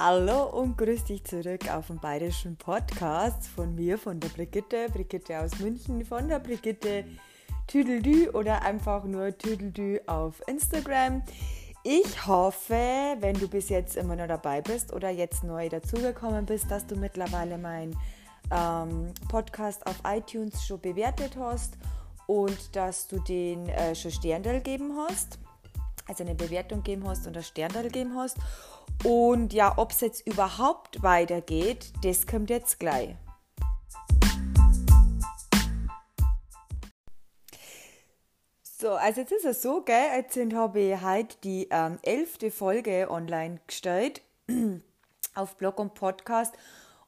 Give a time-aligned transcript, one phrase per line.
[0.00, 5.40] Hallo und grüß dich zurück auf dem bayerischen Podcast von mir, von der Brigitte, Brigitte
[5.40, 7.04] aus München, von der Brigitte
[7.66, 11.24] Tüdeldü oder einfach nur Tüdeldü auf Instagram.
[11.82, 16.70] Ich hoffe, wenn du bis jetzt immer noch dabei bist oder jetzt neu dazugekommen bist,
[16.70, 17.98] dass du mittlerweile meinen
[18.52, 21.76] ähm, Podcast auf iTunes schon bewertet hast
[22.28, 25.40] und dass du den äh, schon Sterndal geben hast,
[26.08, 28.38] also eine Bewertung geben hast und ein Sterndal gegeben hast.
[29.04, 33.14] Und ja, ob es jetzt überhaupt weitergeht, das kommt jetzt gleich.
[38.62, 43.08] So, also jetzt ist es so, gell, jetzt habe ich heute die ähm, elfte Folge
[43.10, 44.22] online gestellt
[45.34, 46.54] auf Blog und Podcast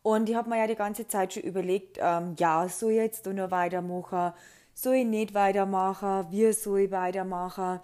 [0.03, 3.53] und ich habe mir ja die ganze Zeit schon überlegt, ähm, ja, ich jetzt noch
[3.53, 4.33] weitermachen,
[4.75, 7.81] soll ich nicht weitermachen, wie soll ich weitermachen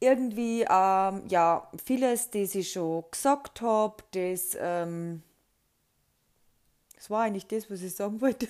[0.00, 5.22] irgendwie, ähm, ja, vieles, das ich schon gesagt habe, das, ähm,
[6.94, 8.48] das war eigentlich das, was ich sagen wollte.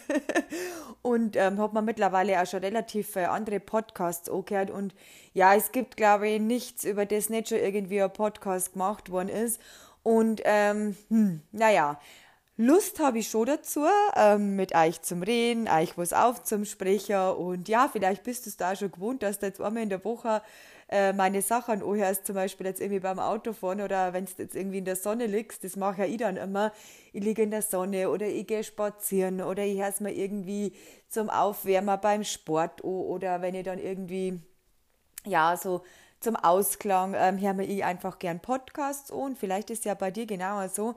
[1.02, 4.70] und ähm, habe mir mittlerweile auch schon relativ andere Podcasts angehört.
[4.70, 4.94] Und
[5.34, 9.28] ja, es gibt, glaube ich, nichts, über das nicht schon irgendwie ein Podcast gemacht worden
[9.28, 9.60] ist.
[10.02, 11.98] Und ähm, hm, naja,
[12.58, 17.32] Lust habe ich schon dazu, ähm, mit euch zum Reden, euch was aufzusprechen.
[17.32, 20.04] Und ja, vielleicht bist du es da schon gewohnt, dass du jetzt einmal in der
[20.04, 20.40] Woche
[20.88, 24.78] äh, meine Sachen anhörst, zum Beispiel jetzt irgendwie beim Autofahren oder wenn du jetzt irgendwie
[24.78, 26.72] in der Sonne liegst, das mache ja ich dann immer.
[27.12, 30.72] Ich liege in der Sonne oder ich gehe spazieren oder ich höre es mir irgendwie
[31.08, 34.40] zum Aufwärmen beim Sport an oder wenn ich dann irgendwie,
[35.24, 35.82] ja, so
[36.20, 39.36] zum Ausklang ähm, höre ich einfach gern Podcasts an.
[39.36, 40.94] Vielleicht ist ja bei dir genauer so.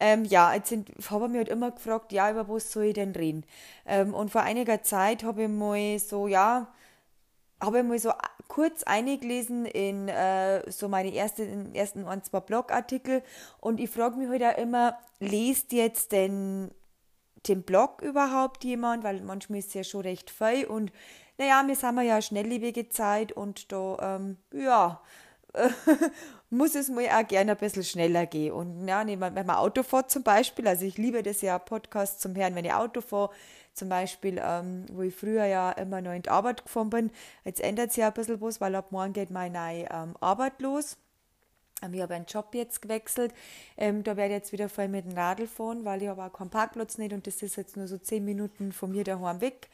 [0.00, 0.72] Ähm, ja, jetzt
[1.10, 3.44] habe ich mich halt immer gefragt, ja, über was soll ich denn reden?
[3.86, 6.68] Ähm, und vor einiger Zeit habe ich mal so, ja,
[7.60, 8.12] habe ich mal so
[8.48, 13.22] kurz eingelesen in äh, so meine ersten, ersten ein, zwei Blogartikel.
[13.60, 16.70] Und ich frage mich halt auch immer, lest jetzt denn
[17.46, 20.66] den Blog überhaupt jemand, weil manchmal ist ja schon recht viel.
[20.66, 20.92] Und
[21.36, 25.00] naja, wir sind ja schnelllebige Zeit und da, ähm, ja,
[26.50, 28.52] muss es mir auch gerne ein bisschen schneller gehen.
[28.52, 32.34] Und ja, wenn man Auto fährt zum Beispiel, also ich liebe das ja, Podcast zum
[32.34, 33.30] Hören, wenn ich Auto fahre,
[33.78, 37.10] zum Beispiel, ähm, wo ich früher ja immer noch in die Arbeit gefahren bin.
[37.44, 40.96] Jetzt ändert sich ja ein bisschen was, weil ab morgen geht meine ähm, Arbeit los.
[41.92, 43.32] Ich habe einen Job jetzt gewechselt.
[43.76, 46.32] Ähm, da werde ich jetzt wieder voll mit dem Radl fahren, weil ich habe auch
[46.32, 49.68] keinen Parkplatz nicht und das ist jetzt nur so zehn Minuten von mir daheim weg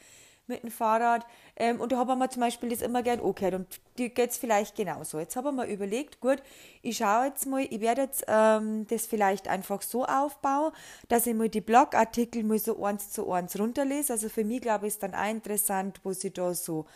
[0.47, 1.27] mit dem Fahrrad.
[1.56, 3.55] Ähm, und da habe ich mir zum Beispiel das immer gern angehört.
[3.55, 5.19] Und die geht es vielleicht genauso.
[5.19, 6.43] Jetzt habe ich mir überlegt, gut,
[6.82, 10.72] ich schaue jetzt mal, ich werde jetzt ähm, das vielleicht einfach so aufbauen,
[11.09, 14.12] dass ich mal die Blogartikel mal so eins zu eins runterlese.
[14.12, 16.87] Also für mich, glaube ich, ist dann auch interessant, was ich da so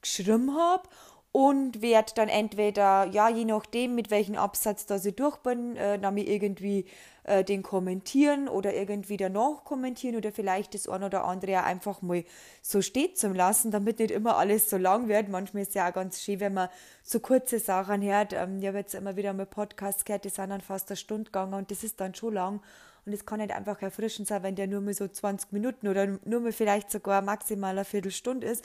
[0.00, 0.88] geschrieben habe
[1.38, 5.96] und werde dann entweder, ja, je nachdem, mit welchem Absatz da ich durch bin, äh,
[5.96, 6.84] dann irgendwie
[7.22, 12.24] äh, den kommentieren oder irgendwie danach kommentieren oder vielleicht das eine oder andere einfach mal
[12.60, 15.28] so steht zum Lassen, damit nicht immer alles so lang wird.
[15.28, 16.70] Manchmal ist es ja auch ganz schön, wenn man
[17.04, 18.32] so kurze Sachen hört.
[18.32, 21.26] Ähm, ich habe jetzt immer wieder mal Podcasts gehört, die sind dann fast eine Stunde
[21.26, 22.60] gegangen und das ist dann schon lang.
[23.06, 26.18] Und es kann nicht einfach erfrischend sein, wenn der nur mal so 20 Minuten oder
[26.24, 28.64] nur mal vielleicht sogar maximal eine Viertelstunde ist.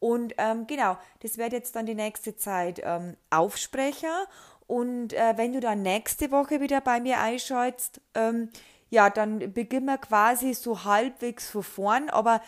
[0.00, 4.26] Und ähm, genau, das wird jetzt dann die nächste Zeit ähm, Aufsprecher.
[4.66, 8.50] Und äh, wenn du dann nächste Woche wieder bei mir einschaltest, ähm,
[8.90, 12.10] ja, dann beginnen wir quasi so halbwegs von vorn.
[12.10, 12.40] Aber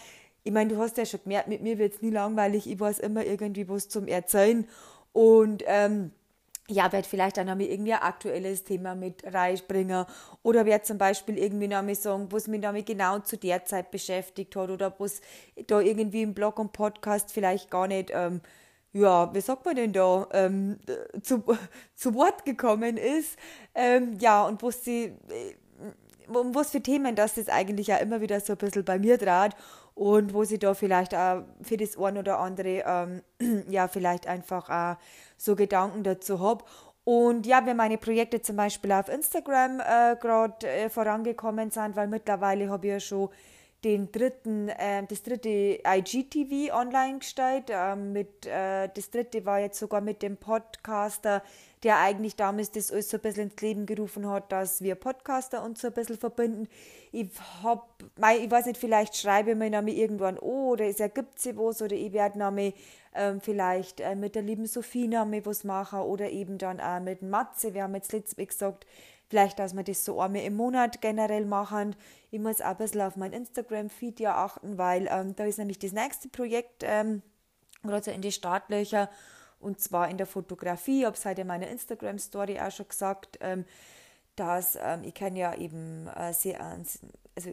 [0.44, 2.70] ich meine, du hast ja schon gemerkt, mit mir wird es nie langweilig.
[2.70, 4.68] Ich weiß immer irgendwie was zum Erzählen.
[5.12, 6.12] Und ähm,
[6.70, 10.06] ja, werde vielleicht dann nochmal irgendwie ein aktuelles Thema mit reinbringen
[10.42, 14.54] oder werde zum Beispiel irgendwie nochmal sagen, was mich nochmal genau zu der Zeit beschäftigt
[14.56, 15.20] hat oder was
[15.66, 18.40] da irgendwie im Blog und Podcast vielleicht gar nicht, ähm,
[18.92, 20.78] ja, wie sagt man denn da, ähm,
[21.22, 21.42] zu,
[21.94, 23.36] zu Wort gekommen ist.
[23.74, 25.54] Ähm, ja, und was sie, äh,
[26.34, 29.18] um was für Themen das ist eigentlich ja immer wieder so ein bisschen bei mir
[29.18, 29.56] draht
[29.94, 33.22] und wo sie da vielleicht auch für das eine oder andere, ähm,
[33.70, 34.96] ja, vielleicht einfach auch
[35.36, 36.64] so Gedanken dazu habe.
[37.04, 42.08] Und ja, wenn meine Projekte zum Beispiel auf Instagram äh, gerade äh, vorangekommen sind, weil
[42.08, 43.30] mittlerweile habe ich ja schon
[43.84, 47.64] den dritten, äh, das dritte IGTV online gestellt.
[47.70, 51.42] Ähm, mit, äh, das dritte war jetzt sogar mit dem Podcaster,
[51.82, 55.62] der eigentlich damals das alles so ein bisschen ins Leben gerufen hat, dass wir Podcaster
[55.62, 56.68] uns so ein bisschen verbinden.
[57.10, 57.30] Ich
[57.62, 61.56] hab, ich weiß nicht, vielleicht schreibe ich mir Name irgendwann, oh, oder es ergibt sich
[61.56, 62.74] was, oder ich werde Name
[63.14, 67.22] ähm, vielleicht äh, mit der lieben Sophie Name was machen, oder eben dann auch mit
[67.22, 67.72] Matze.
[67.72, 68.86] Wir haben jetzt letztes gesagt,
[69.28, 71.96] vielleicht, dass wir das so einmal im Monat generell machen.
[72.30, 75.78] Ich muss auch ein bisschen auf mein Instagram-Feed ja achten, weil ähm, da ist nämlich
[75.78, 77.22] das nächste Projekt ähm,
[77.82, 79.08] gerade so in die Startlöcher
[79.60, 81.06] und zwar in der Fotografie.
[81.06, 83.38] Habe es heute in meiner Instagram-Story auch schon gesagt.
[83.40, 83.64] Ähm,
[84.40, 87.50] dass ähm, ich kenne ja eben äh, sehr, also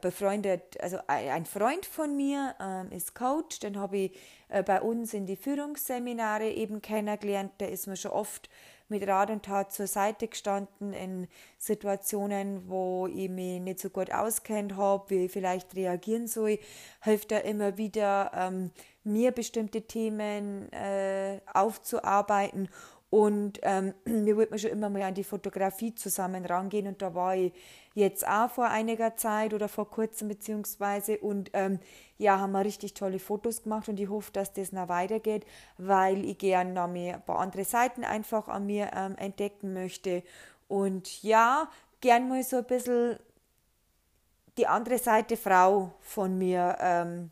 [0.00, 4.18] befreundet, also ein Freund von mir ähm, ist Coach, den habe ich
[4.48, 7.52] äh, bei uns in die Führungsseminare eben kennengelernt.
[7.60, 8.48] Der ist mir schon oft
[8.88, 11.28] mit Rat und Tat zur Seite gestanden in
[11.58, 16.58] Situationen, wo ich mich nicht so gut auskennt habe, wie ich vielleicht reagieren soll,
[17.02, 18.70] hilft er immer wieder, ähm,
[19.04, 22.68] mir bestimmte Themen äh, aufzuarbeiten.
[23.10, 26.86] Und ähm, wir wollten schon immer mal an die Fotografie zusammen rangehen.
[26.86, 27.52] Und da war ich
[27.94, 31.18] jetzt auch vor einiger Zeit oder vor kurzem beziehungsweise.
[31.18, 31.78] Und ähm,
[32.16, 33.88] ja, haben wir richtig tolle Fotos gemacht.
[33.88, 35.44] Und ich hoffe, dass das noch weitergeht,
[35.76, 40.22] weil ich gerne noch mehr ein paar andere Seiten einfach an mir ähm, entdecken möchte.
[40.68, 41.68] Und ja,
[42.00, 43.18] gern mal so ein bisschen
[44.56, 47.30] die andere Seite Frau von mir ähm,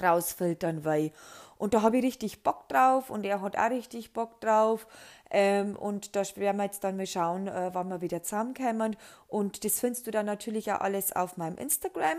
[0.00, 1.12] rausfiltern will.
[1.58, 4.86] Und da habe ich richtig Bock drauf und er hat auch richtig Bock drauf.
[5.30, 8.96] Ähm, und da werden wir jetzt dann mal schauen, äh, wann wir wieder zusammenkommen.
[9.28, 12.18] Und das findest du dann natürlich auch alles auf meinem Instagram.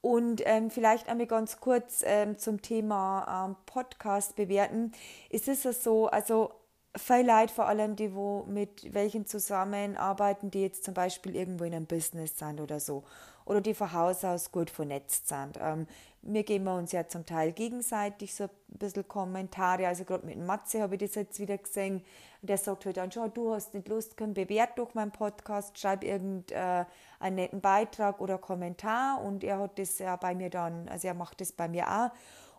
[0.00, 4.92] Und ähm, vielleicht einmal ganz kurz ähm, zum Thema ähm, Podcast bewerten.
[5.28, 6.50] Ist es so, also
[6.96, 11.74] viel Leute, vor allem die, wo mit welchen zusammenarbeiten, die jetzt zum Beispiel irgendwo in
[11.74, 13.04] einem Business sind oder so
[13.50, 15.58] oder die von Haus aus gut vernetzt sind.
[15.60, 15.86] Ähm,
[16.22, 19.86] wir geben uns ja zum Teil gegenseitig so ein bisschen Kommentare.
[19.86, 22.04] Also gerade mit Matze habe ich das jetzt wieder gesehen.
[22.42, 26.04] Der sagt halt dann schon, du hast nicht Lust, komm, bewert doch meinen Podcast, schreib
[26.04, 26.86] irgendeinen
[27.20, 29.22] äh, netten Beitrag oder Kommentar.
[29.22, 32.10] Und er hat das ja bei mir dann, also er macht das bei mir auch.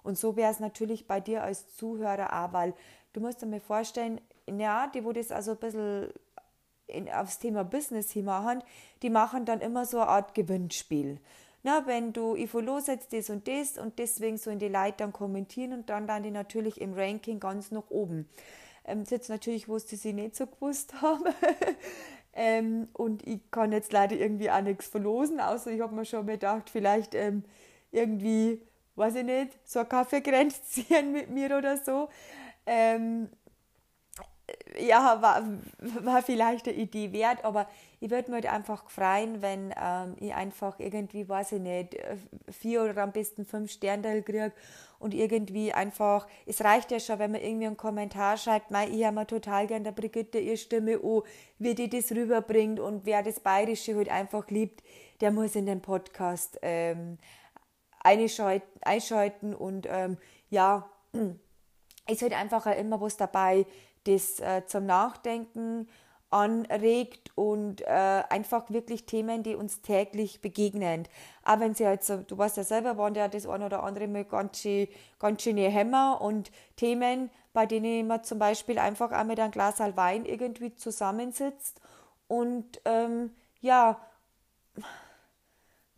[0.04, 2.74] Und so wäre es natürlich bei dir als Zuhörer auch, weil
[3.14, 6.10] du musst dir mal vorstellen, ja, die, wo das also ein bisschen
[6.88, 8.64] in, aufs Thema Business hin machen,
[9.02, 11.20] die machen dann immer so eine Art Gewinnspiel.
[11.64, 14.96] Na, wenn du ich los jetzt das und das und deswegen so in die Leute
[14.98, 18.28] dann kommentieren und dann dann die natürlich im Ranking ganz nach oben.
[18.86, 21.26] Ähm, jetzt natürlich, wo sie nicht so gewusst haben.
[22.34, 26.26] ähm, und ich kann jetzt leider irgendwie auch nichts verlosen, außer ich habe mir schon
[26.26, 27.44] gedacht, vielleicht ähm,
[27.92, 28.62] irgendwie,
[28.96, 32.10] weiß ich nicht, so ein Kaffeekränzchen mit mir oder so.
[32.66, 33.30] Ähm,
[34.80, 35.44] ja, war,
[36.02, 37.68] war vielleicht eine Idee wert, aber
[38.00, 41.98] ich würde mir halt einfach freuen, wenn ähm, ich einfach irgendwie, weiß ich nicht,
[42.50, 44.52] vier oder am besten fünf Sterne kriege
[45.00, 49.04] und irgendwie einfach, es reicht ja schon, wenn man irgendwie einen Kommentar schreibt, mei, ich
[49.04, 51.22] habe mir total gern der Brigitte ihre Stimme an,
[51.60, 54.84] wie die das rüberbringt und wer das Bayerische halt einfach liebt,
[55.20, 57.18] der muss in den Podcast ähm,
[58.04, 60.18] einschalten und ähm,
[60.50, 60.90] ja,
[62.08, 63.66] ist halt einfach immer was dabei,
[64.06, 65.88] das äh, zum Nachdenken
[66.32, 71.08] anregt und äh, einfach wirklich Themen, die uns täglich begegnen.
[71.44, 74.24] Auch wenn sie jetzt, du weißt ja selber, waren ja das ein oder andere mal
[74.24, 74.88] ganz, schön,
[75.20, 79.80] ganz schöne Hämmer und Themen, bei denen man zum Beispiel einfach auch mit einem Glas
[79.80, 81.82] Wein irgendwie zusammensitzt
[82.28, 84.00] und ähm, ja,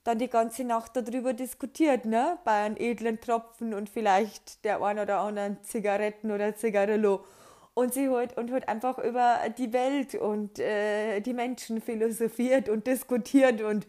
[0.04, 2.38] dann die ganze Nacht darüber diskutiert, ne?
[2.44, 7.24] Bei einem edlen Tropfen und vielleicht der ein oder anderen Zigaretten oder Zigarillo
[7.74, 12.88] und sie hat, und hat einfach über die Welt und äh, die Menschen philosophiert und
[12.88, 13.88] diskutiert und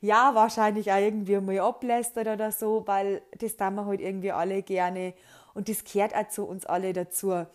[0.00, 4.62] ja, wahrscheinlich auch irgendwie mal ablästert oder so, weil das tun wir halt irgendwie alle
[4.62, 5.14] gerne
[5.54, 7.46] und das gehört auch zu uns alle dazu.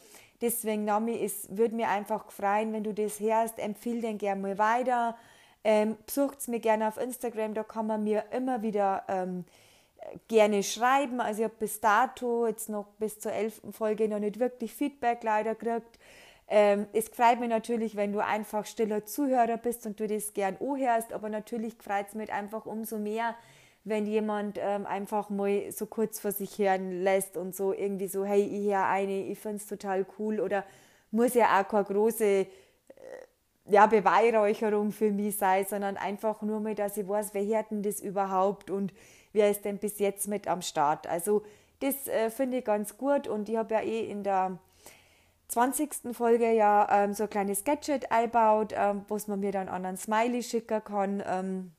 [0.42, 4.58] Deswegen, Nami, es würde mir einfach freuen, wenn du das hörst, empfehle den gerne mal
[4.58, 5.16] weiter.
[5.64, 9.46] Ähm, besucht es mir gerne auf Instagram, da kann man mir immer wieder ähm,
[10.28, 11.20] gerne schreiben.
[11.22, 15.24] Also ich habe bis dato jetzt noch bis zur elften Folge noch nicht wirklich Feedback
[15.24, 16.00] leider gekriegt.
[16.48, 20.58] Ähm, es freut mich natürlich, wenn du einfach stiller Zuhörer bist und du das gern
[20.60, 23.36] anhörst, aber natürlich freut es mich einfach umso mehr,
[23.86, 28.26] wenn jemand ähm, einfach mal so kurz vor sich hören lässt und so irgendwie so,
[28.26, 30.64] hey, ich höre eine, ich finde es total cool oder
[31.12, 32.48] muss ja auch keine große äh,
[33.66, 37.82] ja, Beweihräucherung für mich sein, sondern einfach nur mal, dass ich weiß, wer hört denn
[37.82, 38.94] das überhaupt und
[39.32, 41.08] wer ist denn bis jetzt mit am Start.
[41.08, 41.44] Also
[41.80, 44.58] das äh, finde ich ganz gut und ich habe ja eh in der
[45.48, 46.14] 20.
[46.14, 49.98] Folge ja ähm, so ein kleines Gadget eingebaut, ähm, wo man mir dann an einen
[49.98, 51.72] Smiley schicken kann ähm,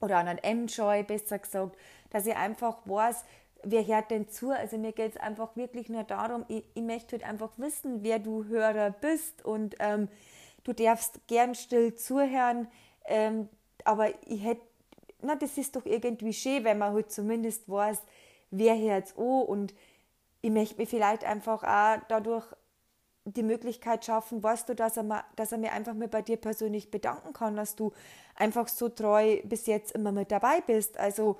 [0.00, 1.76] oder an einen M-Joy, besser gesagt,
[2.10, 3.24] dass ich einfach weiß,
[3.64, 4.50] wer hört denn zu?
[4.50, 8.18] Also mir geht es einfach wirklich nur darum, ich, ich möchte halt einfach wissen, wer
[8.18, 10.08] du Hörer bist und ähm,
[10.68, 12.68] du darfst gern still zuhören,
[13.06, 13.48] ähm,
[13.84, 14.62] aber ich hätte
[15.20, 18.00] na, das ist doch irgendwie schön, wenn man halt zumindest weiß,
[18.50, 19.74] wer hört an und
[20.40, 22.46] ich möchte mir vielleicht einfach auch dadurch
[23.24, 26.36] die Möglichkeit schaffen, weißt du, dass er, mal, dass er mir einfach mir bei dir
[26.36, 27.92] persönlich bedanken kann, dass du
[28.34, 30.96] einfach so treu bis jetzt immer mit dabei bist.
[30.96, 31.38] Also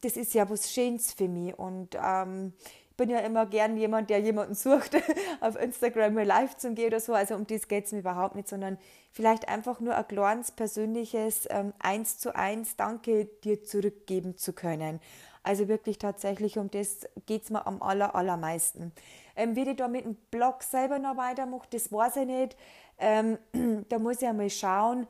[0.00, 2.54] das ist ja was Schönes für mich und ähm,
[2.96, 4.96] bin ja immer gern jemand, der jemanden sucht,
[5.40, 7.14] auf Instagram mal live zu gehen oder so.
[7.14, 8.78] Also um das geht es mir überhaupt nicht, sondern
[9.12, 15.00] vielleicht einfach nur ein kleines persönliches ähm, Eins zu eins Danke dir zurückgeben zu können.
[15.42, 18.92] Also wirklich tatsächlich um das geht es mir am aller, allermeisten.
[19.36, 22.56] Ähm, wie ich da mit dem Blog selber noch weitermache, das weiß ich nicht.
[22.98, 23.38] Ähm,
[23.88, 25.06] da muss ich einmal schauen.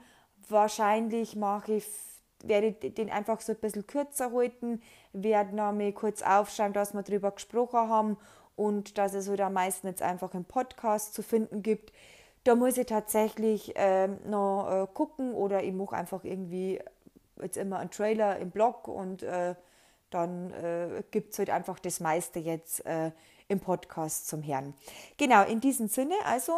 [0.49, 1.87] Wahrscheinlich mache ich
[2.43, 7.03] werde den einfach so ein bisschen kürzer halten, werde noch mal kurz aufschauen, dass wir
[7.03, 8.17] darüber gesprochen haben
[8.57, 11.93] und dass es halt am meisten jetzt einfach im Podcast zu finden gibt.
[12.45, 16.81] Da muss ich tatsächlich ähm, noch äh, gucken oder ich mache einfach irgendwie
[17.41, 19.55] jetzt immer einen Trailer im Blog und äh,
[20.11, 23.11] dann äh, gibt es halt einfach das meiste jetzt äh,
[23.49, 24.75] im Podcast zum Herrn.
[25.17, 26.53] Genau, in diesem Sinne, also,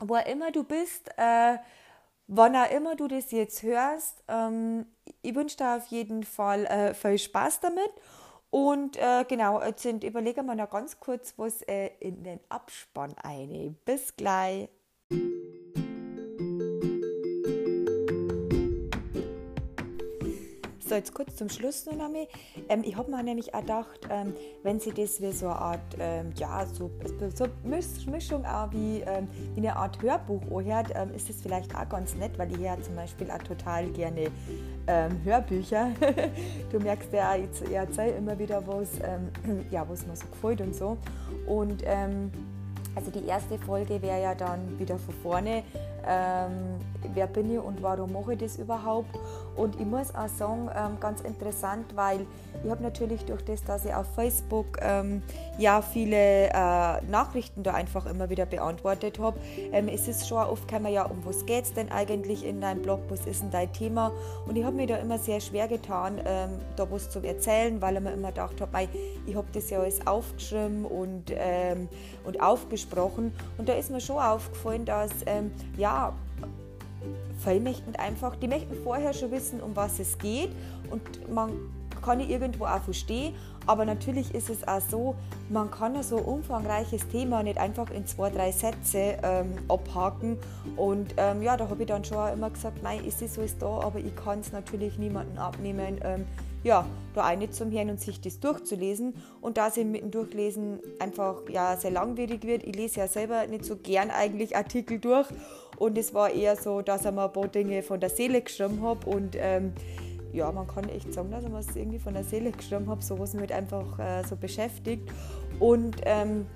[0.00, 1.56] wo immer du bist, äh,
[2.26, 4.86] Wann auch immer du das jetzt hörst, ähm,
[5.22, 7.90] ich wünsche dir auf jeden Fall äh, viel Spaß damit.
[8.50, 13.76] Und äh, genau, jetzt überlegen wir noch ganz kurz was äh, in den Abspann ein.
[13.84, 14.68] Bis gleich.
[20.92, 22.28] So, jetzt kurz zum Schluss noch einmal.
[22.68, 25.80] Ähm, ich habe mir nämlich auch gedacht, ähm, wenn sie das wie so eine Art,
[25.98, 26.90] ähm, ja, so,
[27.34, 31.88] so Mischung auch wie, ähm, wie eine Art Hörbuch anhört, ähm, ist das vielleicht auch
[31.88, 34.26] ganz nett, weil ich höre zum Beispiel auch total gerne
[34.86, 35.92] ähm, Hörbücher.
[36.70, 38.90] du merkst ja, ich, ich erzähle immer wieder was,
[39.70, 40.98] ja, was mir so gefällt und so.
[41.46, 41.86] Und
[42.94, 45.62] also die erste Folge wäre ja dann wieder von vorne
[46.06, 46.80] ähm,
[47.14, 49.14] wer bin ich und warum mache ich das überhaupt.
[49.56, 52.26] Und ich muss auch sagen, ähm, ganz interessant, weil
[52.64, 55.22] ich habe natürlich durch das, dass ich auf Facebook ähm,
[55.58, 59.38] ja viele äh, Nachrichten da einfach immer wieder beantwortet habe,
[59.72, 62.82] ähm, ist es schon oft man ja, um was geht es denn eigentlich in deinem
[62.82, 64.10] Blog, was ist denn dein Thema?
[64.46, 67.96] Und ich habe mir da immer sehr schwer getan, ähm, da was zu erzählen, weil
[67.96, 68.88] ich mir immer gedacht habe,
[69.26, 71.88] ich habe das ja alles aufgeschrieben und, ähm,
[72.24, 73.32] und aufgesprochen.
[73.58, 75.10] Und da ist mir schon aufgefallen, dass
[75.76, 76.14] ja,
[77.42, 80.50] viele möchten einfach, die möchten vorher schon wissen, um was es geht
[80.90, 81.50] und man
[82.02, 83.34] kann ich irgendwo auch verstehen,
[83.66, 85.14] aber natürlich ist es auch so,
[85.48, 90.38] man kann so ein umfangreiches Thema nicht einfach in zwei, drei Sätze ähm, abhaken
[90.76, 93.62] und ähm, ja, da habe ich dann schon immer gesagt, nein, ist es so ist
[93.62, 96.26] da, aber ich kann es natürlich niemandem abnehmen, ähm,
[96.64, 99.14] ja, da eine zum Hören und sich das durchzulesen.
[99.40, 103.46] Und da es mit dem Durchlesen einfach ja, sehr langwierig wird, ich lese ja selber
[103.46, 105.26] nicht so gern eigentlich Artikel durch.
[105.82, 108.80] Und es war eher so, dass ich mir ein paar Dinge von der Seele geschrieben
[108.82, 109.04] habe.
[109.10, 109.72] Und ähm,
[110.32, 113.02] ja, man kann echt sagen, dass ich mir es irgendwie von der Seele geschrieben habe,
[113.02, 115.10] so was mich halt einfach äh, so beschäftigt.
[115.58, 116.46] Und ähm,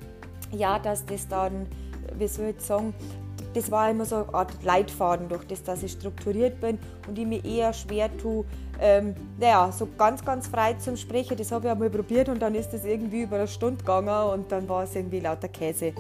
[0.53, 1.67] ja, dass das dann,
[2.17, 2.95] wie soll ich sagen,
[3.53, 6.79] das war immer so eine Art Leitfaden, durch das, dass ich strukturiert bin
[7.09, 8.45] und ich mir eher schwer tue,
[8.81, 11.37] ähm, naja, so ganz, ganz frei zum Sprechen.
[11.37, 14.53] Das habe ich einmal probiert und dann ist das irgendwie über eine Stunde gegangen und
[14.53, 15.95] dann war es irgendwie lauter Käse.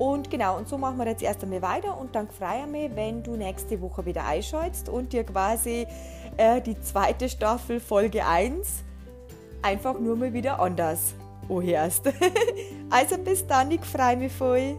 [0.00, 2.96] Und genau, und so machen wir jetzt erst einmal weiter und dann freue ich mich,
[2.96, 5.86] wenn du nächste Woche wieder einschaltest und dir quasi
[6.38, 8.82] äh, die zweite Staffel Folge 1
[9.60, 11.12] einfach nur mal wieder anders
[11.50, 12.10] anhörst.
[12.90, 14.78] also bis dann, ich freue mich voll.